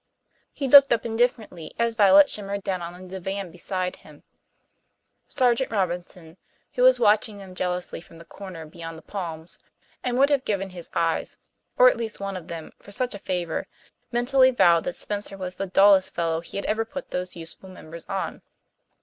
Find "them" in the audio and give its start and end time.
7.37-7.53, 12.47-12.71